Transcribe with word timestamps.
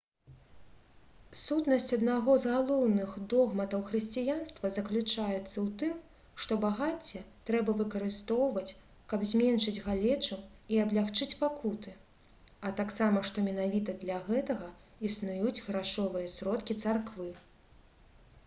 сутнасць 1.39 1.91
аднаго 1.97 2.37
з 2.43 2.53
галоўных 2.53 3.11
догматаў 3.33 3.83
хрысціянства 3.89 4.71
заключаецца 4.77 5.35
ў 5.35 5.65
тым 5.81 5.99
што 6.45 6.57
багацце 6.63 7.21
трэба 7.51 7.75
выкарыстоўваць 7.83 8.77
каб 9.13 9.27
зменшыць 9.33 9.75
галечу 9.89 10.39
і 10.73 10.81
аблягчыць 10.87 11.37
пакуты 11.45 11.95
а 12.69 12.73
таксама 12.83 13.25
што 13.31 13.47
менавіта 13.51 13.97
для 14.07 14.17
гэтага 14.33 14.73
існуюць 15.13 15.57
грашовыя 15.71 16.35
сродкі 16.41 16.81
царквы 16.85 17.29